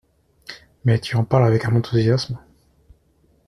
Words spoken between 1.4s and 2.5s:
avec un enthousiasme…